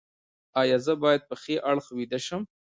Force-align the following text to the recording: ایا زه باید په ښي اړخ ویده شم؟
ایا 0.61 0.77
زه 0.85 0.93
باید 1.03 1.21
په 1.29 1.35
ښي 1.41 1.55
اړخ 1.71 1.85
ویده 1.97 2.19
شم؟ 2.25 2.41